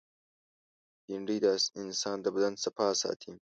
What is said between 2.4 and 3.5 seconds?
صفا ساتي